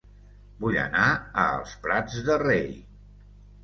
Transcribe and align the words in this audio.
Vull 0.63 0.77
anar 0.85 1.05
a 1.11 1.45
Els 1.59 1.79
Prats 1.87 2.19
de 2.31 2.43
Rei 2.49 2.71